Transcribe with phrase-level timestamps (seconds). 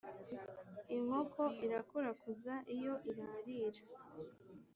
[0.95, 3.83] inkoko irakurakuza iyo irarira